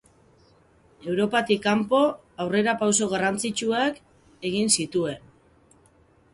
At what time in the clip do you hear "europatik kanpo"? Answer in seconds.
1.11-1.99